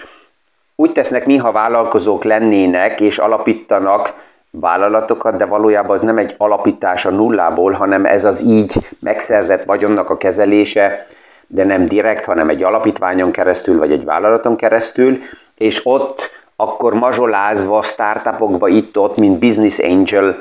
úgy 0.76 0.92
tesznek, 0.92 1.26
mintha 1.26 1.52
vállalkozók 1.52 2.24
lennének, 2.24 3.02
és 3.02 3.18
alapítanak 3.18 4.14
vállalatokat, 4.52 5.36
de 5.36 5.46
valójában 5.46 5.96
az 5.96 6.02
nem 6.02 6.18
egy 6.18 6.36
alapítás 6.38 7.06
a 7.06 7.10
nullából, 7.10 7.72
hanem 7.72 8.06
ez 8.06 8.26
az 8.26 8.44
így 8.44 8.88
megszerzett 9.00 9.64
vagyonnak 9.64 10.10
a 10.10 10.18
kezelése, 10.18 11.06
de 11.48 11.64
nem 11.64 11.86
direkt, 11.86 12.26
hanem 12.26 12.50
egy 12.50 12.64
alapítványon 12.64 13.32
keresztül, 13.32 13.78
vagy 13.78 13.92
egy 13.92 14.06
vállalaton 14.06 14.56
keresztül, 14.56 15.18
és 15.58 15.82
ott 15.84 16.30
akkor 16.56 16.94
mazsolázva 16.94 17.84
startupokba 17.84 18.68
itt-ott, 18.68 19.18
mint 19.18 19.40
business 19.40 19.80
angel, 19.80 20.38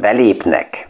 belépnek. 0.00 0.88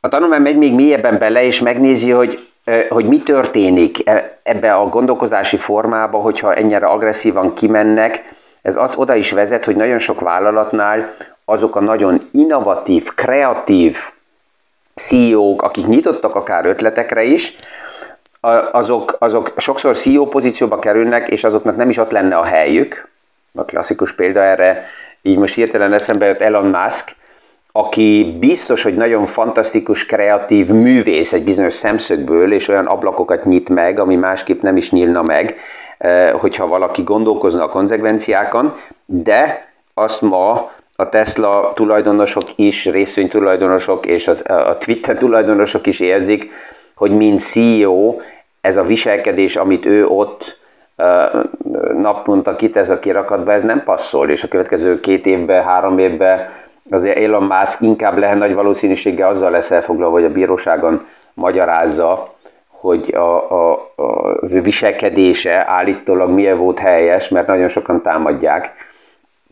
A 0.00 0.08
tanulmány 0.08 0.42
megy 0.42 0.56
még 0.56 0.74
mélyebben 0.74 1.18
bele, 1.18 1.44
és 1.44 1.60
megnézi, 1.60 2.10
hogy, 2.10 2.48
hogy 2.88 3.06
mi 3.06 3.22
történik 3.22 4.08
e, 4.08 4.38
ebbe 4.42 4.74
a 4.74 4.88
gondolkozási 4.88 5.56
formába, 5.56 6.18
hogyha 6.18 6.54
ennyire 6.54 6.86
agresszívan 6.86 7.54
kimennek. 7.54 8.24
Ez 8.62 8.76
az 8.76 8.96
oda 8.96 9.14
is 9.14 9.32
vezet, 9.32 9.64
hogy 9.64 9.76
nagyon 9.76 9.98
sok 9.98 10.20
vállalatnál 10.20 11.10
azok 11.44 11.76
a 11.76 11.80
nagyon 11.80 12.28
innovatív, 12.32 13.14
kreatív 13.14 13.98
CEO-k, 14.94 15.62
akik 15.62 15.86
nyitottak 15.86 16.34
akár 16.34 16.66
ötletekre 16.66 17.22
is, 17.22 17.56
azok, 18.72 19.16
azok 19.18 19.52
sokszor 19.56 19.96
CEO 19.96 20.26
pozícióba 20.26 20.78
kerülnek, 20.78 21.28
és 21.28 21.44
azoknak 21.44 21.76
nem 21.76 21.88
is 21.88 21.96
ott 21.96 22.10
lenne 22.10 22.36
a 22.36 22.44
helyük. 22.44 23.08
A 23.54 23.64
klasszikus 23.64 24.14
példa 24.14 24.42
erre 24.42 24.86
így 25.26 25.38
most 25.38 25.54
hirtelen 25.54 25.92
eszembe 25.92 26.26
jött 26.26 26.40
Elon 26.40 26.66
Musk, 26.66 27.16
aki 27.72 28.36
biztos, 28.40 28.82
hogy 28.82 28.96
nagyon 28.96 29.26
fantasztikus, 29.26 30.06
kreatív 30.06 30.68
művész 30.68 31.32
egy 31.32 31.44
bizonyos 31.44 31.74
szemszögből, 31.74 32.52
és 32.52 32.68
olyan 32.68 32.86
ablakokat 32.86 33.44
nyit 33.44 33.68
meg, 33.68 33.98
ami 33.98 34.16
másképp 34.16 34.60
nem 34.60 34.76
is 34.76 34.90
nyílna 34.90 35.22
meg, 35.22 35.56
eh, 35.98 36.30
hogyha 36.30 36.66
valaki 36.66 37.02
gondolkozna 37.02 37.62
a 37.62 37.68
konzekvenciákon, 37.68 38.74
de 39.06 39.68
azt 39.94 40.20
ma 40.20 40.70
a 40.96 41.08
Tesla 41.08 41.72
tulajdonosok 41.74 42.42
is, 42.56 42.86
részvénytulajdonosok 42.86 44.06
és 44.06 44.28
az, 44.28 44.42
a 44.46 44.76
Twitter 44.78 45.16
tulajdonosok 45.16 45.86
is 45.86 46.00
érzik, 46.00 46.50
hogy 46.94 47.10
mint 47.10 47.40
CEO 47.40 48.16
ez 48.60 48.76
a 48.76 48.82
viselkedés, 48.82 49.56
amit 49.56 49.86
ő 49.86 50.06
ott 50.06 50.58
naponta 51.96 52.56
kitesz 52.56 52.88
a 52.88 52.98
kirakatba, 52.98 53.52
ez 53.52 53.62
nem 53.62 53.82
passzol, 53.82 54.30
és 54.30 54.44
a 54.44 54.48
következő 54.48 55.00
két 55.00 55.26
évben, 55.26 55.64
három 55.64 55.98
évben 55.98 56.48
azért 56.90 57.18
Elon 57.18 57.42
Musk 57.42 57.80
inkább 57.80 58.18
lehet 58.18 58.38
nagy 58.38 58.54
valószínűséggel 58.54 59.28
azzal 59.28 59.50
lesz 59.50 59.70
elfoglalva, 59.70 60.14
hogy 60.14 60.24
a 60.24 60.32
bíróságon 60.32 61.06
magyarázza, 61.34 62.34
hogy 62.68 63.14
a, 63.14 63.50
a, 63.50 63.92
az 64.40 64.52
ő 64.52 64.60
viselkedése 64.60 65.64
állítólag 65.68 66.30
milyen 66.30 66.58
volt 66.58 66.78
helyes, 66.78 67.28
mert 67.28 67.46
nagyon 67.46 67.68
sokan 67.68 68.02
támadják, 68.02 68.72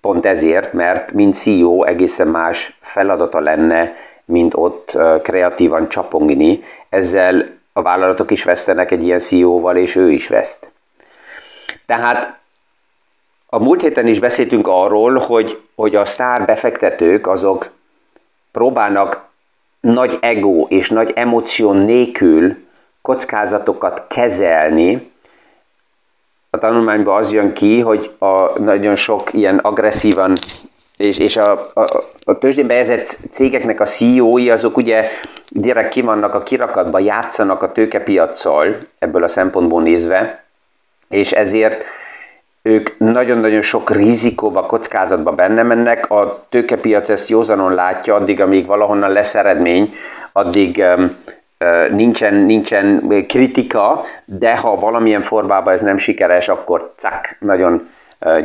pont 0.01 0.27
ezért, 0.27 0.73
mert 0.73 1.13
mint 1.13 1.35
CEO 1.35 1.83
egészen 1.83 2.29
más 2.29 2.79
feladata 2.81 3.41
lenne, 3.41 3.93
mint 4.25 4.55
ott 4.57 4.99
kreatívan 5.23 5.89
csapongni, 5.89 6.59
ezzel 6.89 7.45
a 7.73 7.83
vállalatok 7.83 8.31
is 8.31 8.45
vesztenek 8.45 8.91
egy 8.91 9.03
ilyen 9.03 9.19
CEO-val, 9.19 9.77
és 9.77 9.97
ő 9.97 10.11
is 10.11 10.29
veszt. 10.29 10.73
Tehát 11.87 12.39
a 13.47 13.59
múlt 13.59 13.81
héten 13.81 14.07
is 14.07 14.19
beszéltünk 14.19 14.67
arról, 14.67 15.19
hogy, 15.19 15.63
hogy 15.75 15.97
a 15.97 16.05
sztár 16.05 16.45
befektetők 16.45 17.27
azok 17.27 17.71
próbálnak 18.53 19.25
nagy 19.81 20.19
ego 20.21 20.67
és 20.69 20.91
nagy 20.91 21.13
emóció 21.15 21.73
nélkül 21.73 22.57
kockázatokat 23.03 24.07
kezelni. 24.09 25.13
A 26.51 26.59
tanulmányban 26.59 27.17
az 27.17 27.33
jön 27.33 27.53
ki, 27.53 27.81
hogy 27.81 28.15
a 28.19 28.59
nagyon 28.59 28.97
sok 28.97 29.33
ilyen 29.33 29.59
agresszívan 29.59 30.37
és, 30.97 31.19
és 31.19 31.37
a, 31.37 31.61
a, 31.75 32.05
a 32.25 32.39
tőzsdén 32.39 32.67
bejegyzett 32.67 33.19
cégeknek 33.31 33.81
a 33.81 33.85
CEO-i 33.85 34.51
azok 34.51 34.77
ugye 34.77 35.09
direkt 35.49 35.93
kivannak 35.93 36.35
a 36.35 36.43
kirakatba, 36.43 36.99
játszanak 36.99 37.63
a 37.63 37.73
tőkepiacsal 37.73 38.77
ebből 38.99 39.23
a 39.23 39.29
szempontból 39.29 39.83
nézve, 39.83 40.44
és 41.15 41.33
ezért 41.33 41.85
ők 42.63 42.99
nagyon-nagyon 42.99 43.63
sok 43.63 43.91
rizikóba, 43.91 44.67
kockázatba 44.67 45.33
benne 45.33 45.63
mennek, 45.63 46.11
a 46.11 46.47
tőkepiac 46.49 47.09
ezt 47.09 47.29
józanon 47.29 47.75
látja, 47.75 48.15
addig, 48.15 48.41
amíg 48.41 48.67
valahonnan 48.67 49.11
lesz 49.11 49.35
eredmény, 49.35 49.95
addig 50.33 50.85
nincsen, 51.91 52.35
nincsen 52.35 53.09
kritika, 53.29 54.05
de 54.25 54.57
ha 54.57 54.77
valamilyen 54.77 55.23
formában 55.23 55.73
ez 55.73 55.81
nem 55.81 55.97
sikeres, 55.97 56.49
akkor 56.49 56.93
cak, 56.97 57.37
nagyon 57.39 57.89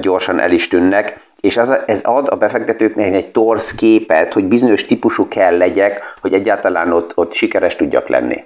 gyorsan 0.02 0.40
el 0.40 0.52
is 0.52 0.68
tűnnek, 0.68 1.20
és 1.42 1.58
az, 1.58 1.78
ez 1.86 2.02
ad 2.02 2.28
a 2.30 2.36
befektetőknek 2.36 3.14
egy 3.14 3.32
torsz 3.32 3.76
képet, 3.76 4.34
hogy 4.34 4.44
bizonyos 4.44 4.86
típusú 4.86 5.28
kell 5.28 5.58
legyek, 5.58 6.14
hogy 6.22 6.34
egyáltalán 6.34 6.92
ott, 6.92 7.12
ott 7.16 7.34
sikeres 7.34 7.76
tudjak 7.76 8.08
lenni. 8.08 8.44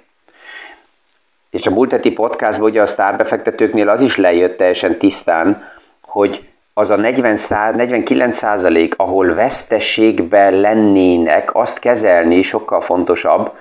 És 1.54 1.66
a 1.66 1.70
múlt 1.70 1.90
heti 1.90 2.10
podcastban 2.10 2.70
ugye 2.70 2.82
a 2.82 2.86
sztárbefektetőknél 2.86 3.88
az 3.88 4.00
is 4.00 4.16
lejött 4.16 4.56
teljesen 4.56 4.98
tisztán, 4.98 5.62
hogy 6.02 6.48
az 6.72 6.90
a 6.90 6.96
40 6.96 7.38
49 7.74 8.36
százalék, 8.36 8.94
ahol 8.96 9.34
veszteségben 9.34 10.54
lennének, 10.60 11.54
azt 11.54 11.78
kezelni 11.78 12.42
sokkal 12.42 12.80
fontosabb, 12.80 13.52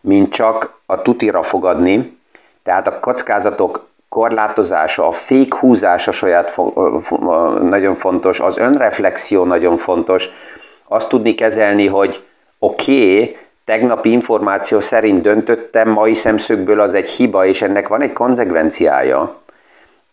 mint 0.00 0.32
csak 0.32 0.78
a 0.86 1.02
tutira 1.02 1.42
fogadni. 1.42 2.18
Tehát 2.62 2.86
a 2.86 3.00
kockázatok 3.00 3.88
korlátozása, 4.08 5.06
a 5.06 5.12
fékhúzása 5.12 6.10
saját 6.10 6.60
nagyon 7.60 7.94
fontos, 7.94 8.40
az 8.40 8.58
önreflexió 8.58 9.44
nagyon 9.44 9.76
fontos, 9.76 10.28
azt 10.88 11.08
tudni 11.08 11.34
kezelni, 11.34 11.86
hogy 11.86 12.24
oké, 12.58 13.20
okay, 13.20 13.36
tegnapi 13.64 14.10
információ 14.10 14.80
szerint 14.80 15.22
döntöttem, 15.22 15.88
mai 15.88 16.14
szemszögből 16.14 16.80
az 16.80 16.94
egy 16.94 17.08
hiba, 17.08 17.46
és 17.46 17.62
ennek 17.62 17.88
van 17.88 18.02
egy 18.02 18.12
konzekvenciája, 18.12 19.36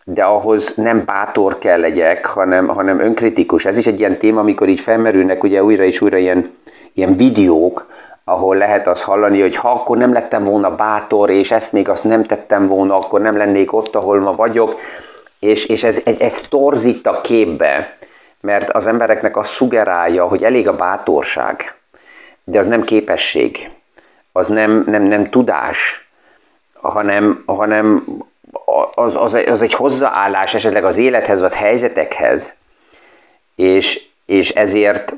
de 0.03 0.23
ahhoz 0.23 0.73
nem 0.75 1.05
bátor 1.05 1.57
kell 1.57 1.79
legyek, 1.79 2.25
hanem, 2.25 2.67
hanem 2.67 2.99
önkritikus. 2.99 3.65
Ez 3.65 3.77
is 3.77 3.87
egy 3.87 3.99
ilyen 3.99 4.17
téma, 4.17 4.39
amikor 4.39 4.67
így 4.67 4.79
felmerülnek 4.79 5.43
ugye 5.43 5.63
újra 5.63 5.83
és 5.83 6.01
újra 6.01 6.17
ilyen, 6.17 6.57
ilyen 6.93 7.15
videók, 7.15 7.87
ahol 8.23 8.55
lehet 8.55 8.87
azt 8.87 9.03
hallani, 9.03 9.41
hogy 9.41 9.55
ha 9.55 9.71
akkor 9.71 9.97
nem 9.97 10.13
lettem 10.13 10.43
volna 10.43 10.75
bátor, 10.75 11.29
és 11.29 11.51
ezt 11.51 11.71
még 11.71 11.89
azt 11.89 12.03
nem 12.03 12.23
tettem 12.23 12.67
volna, 12.67 12.95
akkor 12.95 13.21
nem 13.21 13.37
lennék 13.37 13.73
ott, 13.73 13.95
ahol 13.95 14.19
ma 14.19 14.35
vagyok, 14.35 14.79
és, 15.39 15.65
és 15.65 15.83
ez, 15.83 16.01
ez, 16.05 16.19
ez 16.19 16.41
torzít 16.41 17.07
a 17.07 17.21
képbe, 17.21 17.97
mert 18.41 18.69
az 18.69 18.87
embereknek 18.87 19.37
azt 19.37 19.51
szugerálja, 19.51 20.27
hogy 20.27 20.43
elég 20.43 20.67
a 20.67 20.75
bátorság, 20.75 21.80
de 22.51 22.59
az 22.59 22.67
nem 22.67 22.83
képesség, 22.83 23.69
az 24.31 24.47
nem, 24.47 24.83
nem, 24.87 25.03
nem 25.03 25.29
tudás, 25.29 26.09
hanem, 26.73 27.43
hanem 27.45 28.05
az, 28.93 29.15
az, 29.15 29.33
az 29.33 29.61
egy 29.61 29.73
hozzáállás 29.73 30.53
esetleg 30.53 30.83
az 30.83 30.97
élethez 30.97 31.39
vagy 31.39 31.53
helyzetekhez, 31.53 32.57
és, 33.55 34.01
és 34.25 34.49
ezért 34.49 35.15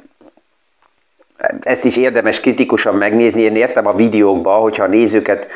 ezt 1.62 1.86
is 1.86 1.98
érdemes 1.98 2.40
kritikusan 2.40 2.96
megnézni. 2.96 3.42
Én 3.42 3.56
értem 3.56 3.88
a 3.88 3.96
videókba, 3.96 4.54
hogyha 4.54 4.84
a 4.84 4.88
nézőket 4.88 5.48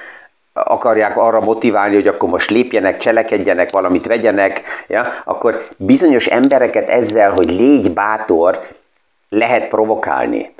akarják 0.53 1.17
arra 1.17 1.39
motiválni, 1.39 1.95
hogy 1.95 2.07
akkor 2.07 2.29
most 2.29 2.49
lépjenek, 2.49 2.97
cselekedjenek, 2.97 3.71
valamit 3.71 4.05
vegyenek, 4.05 4.61
ja, 4.87 5.21
akkor 5.25 5.67
bizonyos 5.77 6.25
embereket 6.25 6.89
ezzel, 6.89 7.31
hogy 7.31 7.51
légy 7.51 7.91
bátor, 7.91 8.67
lehet 9.29 9.67
provokálni. 9.67 10.53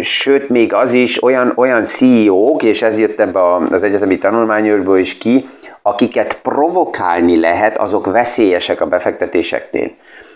Sőt, 0.00 0.48
még 0.48 0.72
az 0.72 0.92
is 0.92 1.22
olyan, 1.22 1.52
olyan 1.56 1.84
CEO-k, 1.84 2.62
és 2.62 2.82
ez 2.82 2.98
jött 2.98 3.20
ebbe 3.20 3.54
az 3.70 3.82
egyetemi 3.82 4.18
tanulmányőrből 4.18 4.98
is 4.98 5.18
ki, 5.18 5.48
akiket 5.82 6.38
provokálni 6.42 7.40
lehet, 7.40 7.78
azok 7.78 8.06
veszélyesek 8.06 8.80
a 8.80 8.86
befektetéseknél. 8.86 9.90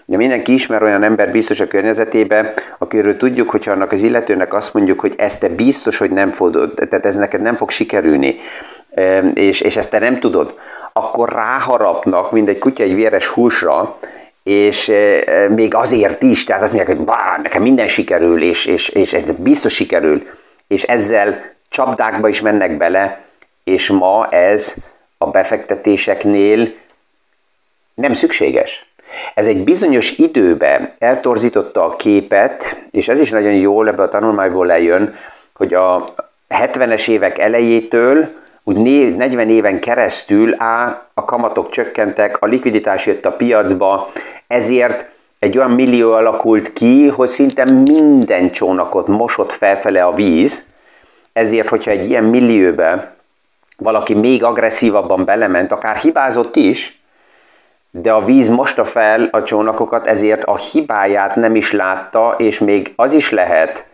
De 0.04 0.16
mindenki 0.16 0.52
ismer 0.52 0.82
olyan 0.82 1.02
ember 1.02 1.30
biztos 1.30 1.61
a 1.61 1.66
környezetében, 1.66 2.52
akiről 2.78 3.16
tudjuk, 3.16 3.50
hogyha 3.50 3.70
annak 3.70 3.92
az 3.92 4.02
illetőnek 4.02 4.54
azt 4.54 4.74
mondjuk, 4.74 5.00
hogy 5.00 5.14
ezt 5.16 5.40
te 5.40 5.48
biztos, 5.48 5.98
hogy 5.98 6.11
nem 6.11 6.32
fogod, 6.32 6.74
tehát 6.74 7.06
ez 7.06 7.16
neked 7.16 7.40
nem 7.40 7.54
fog 7.54 7.70
sikerülni, 7.70 8.37
és, 9.34 9.61
és 9.61 9.76
ezt 9.76 9.90
te 9.90 9.98
nem 9.98 10.18
tudod, 10.18 10.54
akkor 10.92 11.32
ráharapnak, 11.32 12.32
mint 12.32 12.48
egy 12.48 12.58
kutya 12.58 12.82
egy 12.82 12.94
véres 12.94 13.28
húsra, 13.28 13.98
és 14.48 14.92
még 15.48 15.74
azért 15.74 16.22
is, 16.22 16.44
tehát 16.44 16.62
azt 16.62 16.72
mondják, 16.72 16.96
hogy 16.96 17.06
bá, 17.06 17.38
nekem 17.42 17.62
minden 17.62 17.87
sikerül, 17.87 18.42
és, 18.42 18.66
és, 18.66 18.88
és 18.88 19.12
ez 19.12 19.32
biztos 19.32 19.74
sikerül, 19.74 20.26
és 20.66 20.82
ezzel 20.82 21.52
csapdákba 21.68 22.28
is 22.28 22.40
mennek 22.40 22.76
bele, 22.76 23.24
és 23.64 23.90
ma 23.90 24.28
ez 24.28 24.74
a 25.18 25.26
befektetéseknél 25.26 26.72
nem 27.94 28.12
szükséges. 28.12 28.92
Ez 29.34 29.46
egy 29.46 29.64
bizonyos 29.64 30.11
időben 30.11 30.94
eltorzította 30.98 31.84
a 31.84 31.96
képet, 31.96 32.82
és 32.90 33.08
ez 33.08 33.20
is 33.20 33.30
nagyon 33.30 33.54
jól 33.54 33.88
ebbe 33.88 34.02
a 34.02 34.08
tanulmányból 34.08 34.66
lejön, 34.66 35.14
hogy 35.54 35.74
a 35.74 36.04
70-es 36.48 37.08
évek 37.08 37.38
elejétől 37.38 38.28
úgy 38.68 38.76
40 39.16 39.48
éven 39.50 39.81
keresztül 39.81 40.54
á, 40.59 41.02
a 41.14 41.24
kamatok 41.24 41.70
csökkentek, 41.70 42.42
a 42.42 42.46
likviditás 42.46 43.07
jött 43.07 43.24
a 43.24 43.33
piacba, 43.33 44.11
ezért 44.46 45.11
egy 45.38 45.59
olyan 45.59 45.70
millió 45.70 46.12
alakult 46.12 46.72
ki, 46.72 47.09
hogy 47.09 47.28
szinte 47.28 47.64
minden 47.64 48.50
csónakot 48.50 49.07
mosott 49.07 49.52
felfele 49.52 50.04
a 50.04 50.14
víz, 50.14 50.64
ezért, 51.33 51.68
hogyha 51.68 51.90
egy 51.90 52.09
ilyen 52.09 52.24
millióbe 52.24 53.14
valaki 53.76 54.14
még 54.14 54.44
agresszívabban 54.44 55.24
belement, 55.24 55.72
akár 55.72 55.96
hibázott 55.96 56.57
is, 56.57 57.02
de 57.90 58.12
a 58.12 58.24
víz 58.24 58.48
mosta 58.48 58.85
fel 58.85 59.28
a 59.31 59.42
csónakokat, 59.42 60.07
ezért 60.07 60.44
a 60.44 60.57
hibáját 60.57 61.37
nem 61.37 61.54
is 61.54 61.72
látta, 61.72 62.35
és 62.38 62.59
még 62.59 62.92
az 62.96 63.14
is 63.14 63.31
lehet, 63.31 63.87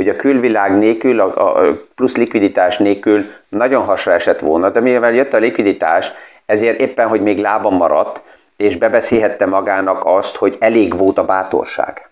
hogy 0.00 0.08
a 0.08 0.16
külvilág 0.16 0.78
nélkül, 0.78 1.20
a 1.20 1.60
plusz 1.94 2.16
likviditás 2.16 2.78
nélkül 2.78 3.24
nagyon 3.48 3.84
hasra 3.84 4.12
esett 4.12 4.40
volna, 4.40 4.70
de 4.70 4.80
mivel 4.80 5.12
jött 5.12 5.34
a 5.34 5.38
likviditás, 5.38 6.12
ezért 6.46 6.80
éppen, 6.80 7.08
hogy 7.08 7.22
még 7.22 7.38
lábam 7.38 7.74
maradt, 7.74 8.22
és 8.56 8.76
bebeszélhette 8.76 9.46
magának 9.46 10.02
azt, 10.04 10.36
hogy 10.36 10.56
elég 10.58 10.96
volt 10.96 11.18
a 11.18 11.24
bátorság. 11.24 12.08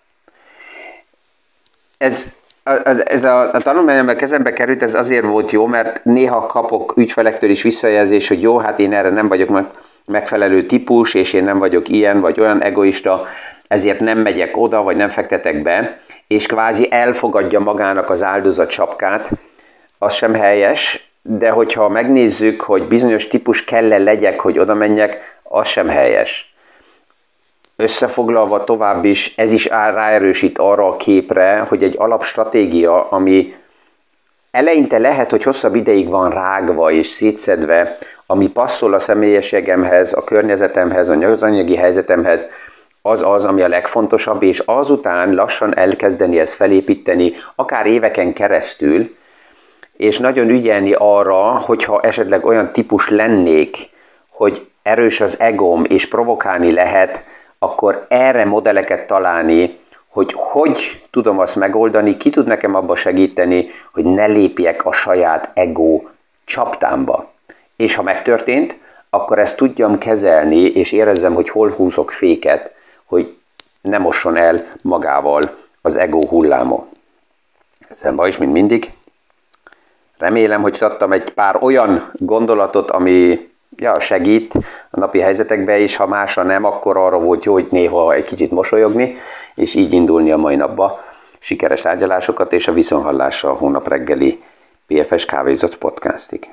Ez, 1.98 2.27
ez, 2.85 3.05
ez 3.07 3.24
a, 3.24 3.53
a 3.53 3.59
tanulmány, 3.59 3.98
amely 3.98 4.16
kezembe 4.16 4.53
került, 4.53 4.83
ez 4.83 4.94
azért 4.94 5.27
volt 5.27 5.51
jó, 5.51 5.66
mert 5.66 6.05
néha 6.05 6.46
kapok 6.46 6.96
ügyfelektől 6.96 7.51
is 7.51 7.62
visszajelzés, 7.62 8.29
hogy 8.29 8.42
jó, 8.42 8.59
hát 8.59 8.79
én 8.79 8.92
erre 8.92 9.11
nem 9.11 9.29
vagyok, 9.29 9.66
megfelelő 10.07 10.66
típus, 10.66 11.14
és 11.14 11.33
én 11.33 11.44
nem 11.44 11.59
vagyok 11.59 11.88
ilyen 11.88 12.20
vagy 12.20 12.40
olyan 12.40 12.62
egoista, 12.62 13.27
ezért 13.68 14.01
nem 14.01 14.18
megyek 14.18 14.57
oda, 14.57 14.83
vagy 14.83 14.96
nem 14.96 15.09
fektetek 15.09 15.62
be, 15.62 16.01
és 16.28 16.46
kvázi 16.46 16.88
elfogadja 16.90 17.60
magának 17.60 18.10
az 18.10 18.22
áldozat 18.22 18.70
sapkát, 18.70 19.30
az 19.98 20.14
sem 20.14 20.34
helyes, 20.34 21.10
de 21.22 21.50
hogyha 21.50 21.88
megnézzük, 21.88 22.60
hogy 22.60 22.82
bizonyos 22.82 23.26
típus 23.26 23.64
kell-e 23.64 23.98
legyek, 23.98 24.40
hogy 24.40 24.58
oda 24.58 24.74
menjek, 24.74 25.40
az 25.42 25.68
sem 25.68 25.88
helyes. 25.88 26.54
Összefoglalva 27.76 28.64
tovább 28.64 29.04
is, 29.04 29.34
ez 29.36 29.52
is 29.52 29.66
ráerősít 29.66 30.58
arra 30.58 30.88
a 30.88 30.96
képre, 30.96 31.58
hogy 31.68 31.82
egy 31.82 31.94
alapstratégia, 31.98 33.08
ami 33.08 33.54
eleinte 34.50 34.98
lehet, 34.98 35.30
hogy 35.30 35.42
hosszabb 35.42 35.74
ideig 35.74 36.08
van 36.08 36.30
rágva 36.30 36.90
és 36.90 37.06
szétszedve, 37.06 37.98
ami 38.26 38.48
passzol 38.48 38.94
a 38.94 38.98
személyességemhez, 38.98 40.12
a 40.12 40.24
környezetemhez, 40.24 41.08
az 41.08 41.42
anyagi 41.42 41.76
helyzetemhez, 41.76 42.46
az 43.02 43.22
az, 43.22 43.44
ami 43.44 43.62
a 43.62 43.68
legfontosabb, 43.68 44.42
és 44.42 44.58
azután 44.58 45.34
lassan 45.34 45.76
elkezdeni 45.76 46.38
ezt 46.38 46.54
felépíteni, 46.54 47.32
akár 47.54 47.87
éveken 47.87 48.32
keresztül, 48.32 49.16
és 49.96 50.18
nagyon 50.18 50.48
ügyelni 50.48 50.92
arra, 50.98 51.42
hogyha 51.42 52.00
esetleg 52.00 52.46
olyan 52.46 52.72
típus 52.72 53.08
lennék, 53.08 53.76
hogy 54.30 54.66
erős 54.82 55.20
az 55.20 55.40
egom, 55.40 55.84
és 55.88 56.08
provokálni 56.08 56.72
lehet, 56.72 57.26
akkor 57.58 58.04
erre 58.08 58.44
modelleket 58.44 59.06
találni, 59.06 59.78
hogy 60.11 60.32
hogy 60.37 61.02
tudom 61.11 61.38
azt 61.38 61.56
megoldani, 61.56 62.16
ki 62.16 62.30
tud 62.30 62.46
nekem 62.46 62.74
abba 62.74 62.94
segíteni, 62.94 63.70
hogy 63.92 64.04
ne 64.04 64.26
lépjek 64.26 64.84
a 64.84 64.92
saját 64.92 65.50
ego 65.54 66.02
csaptámba. 66.44 67.32
És 67.76 67.94
ha 67.94 68.02
megtörtént, 68.02 68.76
akkor 69.11 69.38
ezt 69.38 69.56
tudjam 69.56 69.98
kezelni, 69.98 70.62
és 70.64 70.92
érezzem, 70.92 71.34
hogy 71.34 71.48
hol 71.48 71.70
húzok 71.70 72.11
féket, 72.11 72.72
hogy 73.09 73.37
ne 73.81 73.99
mosson 73.99 74.37
el 74.37 74.73
magával 74.83 75.57
az 75.83 75.97
ego 75.97 76.27
hulláma. 76.27 76.87
Ezzel 77.88 78.12
ma 78.12 78.27
is, 78.27 78.37
mint 78.37 78.53
mindig. 78.53 78.92
Remélem, 80.18 80.62
hogy 80.62 80.79
adtam 80.81 81.12
egy 81.12 81.33
pár 81.33 81.59
olyan 81.62 82.11
gondolatot, 82.12 82.90
ami 82.90 83.49
ja, 83.77 84.01
segít 84.01 84.55
a 84.90 85.01
napi 85.01 85.21
helyzetekbe, 85.21 85.79
és 85.79 85.97
ha 85.97 86.07
másra 86.07 86.42
nem, 86.42 86.64
akkor 86.64 86.97
arra 86.97 87.18
volt 87.18 87.44
jó, 87.44 87.53
hogy 87.53 87.66
néha 87.71 88.12
egy 88.12 88.25
kicsit 88.25 88.51
mosolyogni, 88.51 89.18
és 89.55 89.75
így 89.75 89.92
indulni 89.92 90.31
a 90.31 90.37
mai 90.37 90.57
napba. 90.57 91.05
Sikeres 91.38 91.81
tárgyalásokat 91.81 92.53
és 92.53 92.68
a 92.68 92.73
viszonhallásra 92.73 93.51
a 93.51 93.55
hónap 93.55 93.88
reggeli 93.88 94.42
PFS 94.87 95.25
Kávézott 95.25 95.79
podcastig. 95.79 96.53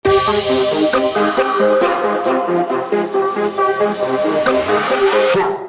thank 0.00 1.82
you 1.82 1.97
Thank 2.24 2.48
you. 5.62 5.67